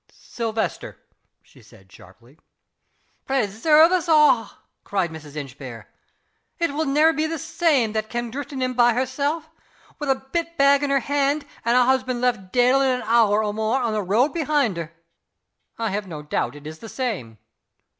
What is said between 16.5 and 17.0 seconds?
it is the